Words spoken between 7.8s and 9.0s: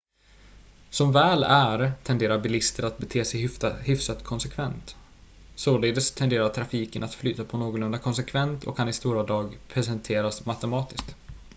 konsekvent och kan i